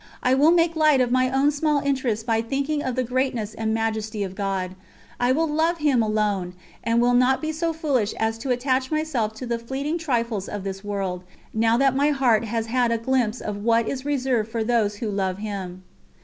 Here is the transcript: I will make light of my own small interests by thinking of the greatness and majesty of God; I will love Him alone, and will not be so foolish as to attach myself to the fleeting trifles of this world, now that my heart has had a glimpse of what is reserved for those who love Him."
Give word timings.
I 0.23 0.33
will 0.33 0.49
make 0.49 0.75
light 0.75 0.99
of 0.99 1.11
my 1.11 1.29
own 1.29 1.51
small 1.51 1.79
interests 1.79 2.23
by 2.23 2.41
thinking 2.41 2.81
of 2.81 2.95
the 2.95 3.03
greatness 3.03 3.53
and 3.53 3.71
majesty 3.71 4.23
of 4.23 4.33
God; 4.33 4.73
I 5.19 5.31
will 5.31 5.45
love 5.45 5.77
Him 5.77 6.01
alone, 6.01 6.55
and 6.83 6.99
will 6.99 7.13
not 7.13 7.39
be 7.39 7.51
so 7.51 7.71
foolish 7.71 8.13
as 8.13 8.39
to 8.39 8.49
attach 8.49 8.89
myself 8.89 9.35
to 9.35 9.45
the 9.45 9.59
fleeting 9.59 9.99
trifles 9.99 10.49
of 10.49 10.63
this 10.63 10.83
world, 10.83 11.23
now 11.53 11.77
that 11.77 11.95
my 11.95 12.09
heart 12.09 12.45
has 12.45 12.65
had 12.65 12.91
a 12.91 12.97
glimpse 12.97 13.41
of 13.41 13.57
what 13.57 13.87
is 13.87 14.03
reserved 14.03 14.49
for 14.49 14.63
those 14.63 14.95
who 14.95 15.11
love 15.11 15.37
Him." 15.37 15.83